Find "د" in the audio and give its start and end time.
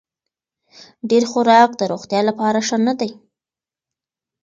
1.77-1.81